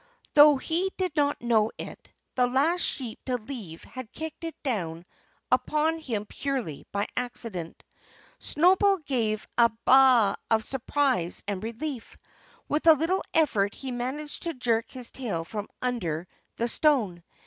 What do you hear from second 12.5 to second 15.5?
With a little effort he managed to jerk his tail